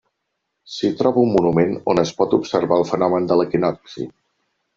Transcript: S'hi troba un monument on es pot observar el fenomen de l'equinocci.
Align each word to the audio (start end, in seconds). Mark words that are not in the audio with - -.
S'hi 0.75 0.89
troba 1.01 1.21
un 1.23 1.29
monument 1.35 1.75
on 1.93 2.01
es 2.05 2.15
pot 2.23 2.33
observar 2.39 2.81
el 2.83 2.87
fenomen 2.93 3.29
de 3.33 3.39
l'equinocci. 3.43 4.09